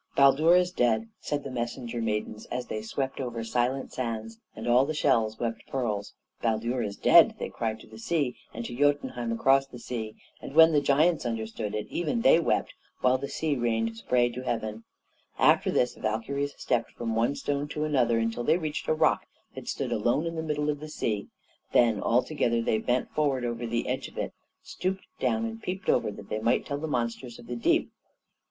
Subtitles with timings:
[0.15, 4.83] "Baldur is dead!" said the messenger maidens as they swept over silent sands; and all
[4.83, 6.15] the shells wept pearls.
[6.41, 10.55] "Baldur is dead!" they cried to the sea, and to Jötunheim across the sea; and
[10.55, 14.85] when the giants understood it, even they wept, while the sea rained spray to heaven.
[15.37, 19.27] After this the Valkyries stepped from one stone to another until they reached a rock
[19.53, 21.27] that stood alone in the middle of the sea;
[21.73, 24.33] then, all together, they bent forward over the edge of it,
[24.63, 27.91] stooped down and peeped over, that they might tell the monsters of the deep.